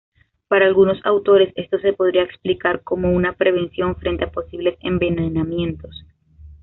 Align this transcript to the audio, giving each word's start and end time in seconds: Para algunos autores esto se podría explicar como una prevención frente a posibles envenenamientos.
Para 0.47 0.65
algunos 0.65 0.97
autores 1.05 1.53
esto 1.55 1.77
se 1.77 1.93
podría 1.93 2.23
explicar 2.23 2.81
como 2.81 3.11
una 3.11 3.33
prevención 3.33 3.95
frente 3.97 4.23
a 4.23 4.31
posibles 4.31 4.75
envenenamientos. 4.81 5.95